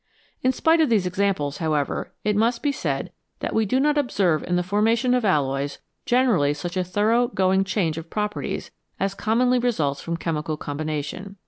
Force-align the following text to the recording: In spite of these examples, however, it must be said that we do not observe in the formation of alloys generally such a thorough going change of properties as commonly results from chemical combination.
In 0.41 0.51
spite 0.51 0.81
of 0.81 0.89
these 0.89 1.05
examples, 1.05 1.57
however, 1.57 2.11
it 2.23 2.35
must 2.35 2.63
be 2.63 2.71
said 2.71 3.11
that 3.39 3.53
we 3.53 3.67
do 3.67 3.79
not 3.79 3.99
observe 3.99 4.41
in 4.43 4.55
the 4.55 4.63
formation 4.63 5.13
of 5.13 5.23
alloys 5.23 5.77
generally 6.07 6.55
such 6.55 6.75
a 6.75 6.83
thorough 6.83 7.27
going 7.27 7.63
change 7.63 7.99
of 7.99 8.09
properties 8.09 8.71
as 8.99 9.13
commonly 9.13 9.59
results 9.59 10.01
from 10.01 10.17
chemical 10.17 10.57
combination. 10.57 11.35